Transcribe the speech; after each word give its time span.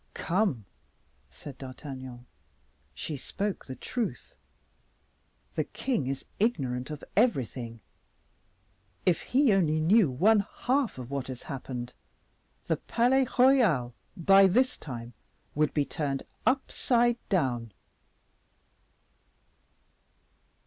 "Come," 0.15 0.65
said 1.29 1.59
D'Artagnan, 1.59 2.25
"she 2.95 3.15
spoke 3.15 3.67
the 3.67 3.75
truth; 3.75 4.33
the 5.53 5.63
king 5.63 6.07
is 6.07 6.25
ignorant 6.39 6.89
of 6.89 7.03
everything; 7.15 7.81
if 9.05 9.21
he 9.21 9.53
only 9.53 9.79
knew 9.79 10.09
one 10.09 10.39
half 10.61 10.97
of 10.97 11.11
what 11.11 11.27
has 11.27 11.43
happened, 11.43 11.93
the 12.65 12.77
Palais 12.77 13.27
Royal 13.37 13.93
by 14.17 14.47
this 14.47 14.75
time 14.75 15.13
would 15.53 15.71
be 15.71 15.85
turned 15.85 16.23
upside 16.47 17.17
down." 17.29 17.71